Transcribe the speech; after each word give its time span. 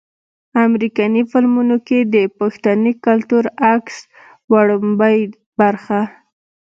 امريکني 0.65 1.21
فلمونو 1.31 1.75
کښې 1.87 1.99
د 2.15 2.15
پښتني 2.39 2.91
کلتور 3.05 3.43
عکس 3.73 3.95
وړومبۍ 4.51 5.19
برخه 5.59 6.01